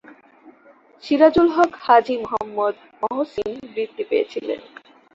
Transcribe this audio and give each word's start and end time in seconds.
সিরাজুল 1.03 1.47
হক 1.55 1.71
হাজী 1.85 2.15
মুহাম্মদ 2.23 2.75
মহসিন 3.01 3.51
বৃত্তি 3.73 4.03
পেয়েছিলেন। 4.09 4.59